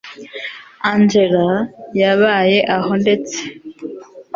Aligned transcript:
angella 0.89 1.47
yabaye 2.01 2.57
aho 2.75 2.91
ndetse 3.01 3.37